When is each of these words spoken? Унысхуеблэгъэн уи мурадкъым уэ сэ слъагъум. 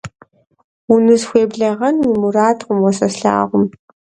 Унысхуеблэгъэн 0.93 1.95
уи 2.07 2.15
мурадкъым 2.21 2.79
уэ 2.83 2.91
сэ 2.97 3.07
слъагъум. 3.13 3.65